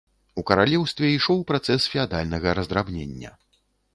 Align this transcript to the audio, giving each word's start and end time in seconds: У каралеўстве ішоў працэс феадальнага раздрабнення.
У 0.41 0.43
каралеўстве 0.51 1.09
ішоў 1.17 1.43
працэс 1.51 1.85
феадальнага 1.95 2.57
раздрабнення. 2.61 3.31